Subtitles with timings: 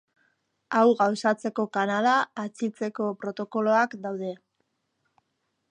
[0.77, 2.15] Hau gauzatzeko kanala
[2.45, 4.35] atzitzeko protokoloak daude.